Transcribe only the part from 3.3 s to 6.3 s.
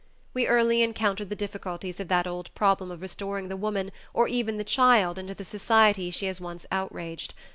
the woman, or even the child, into the society she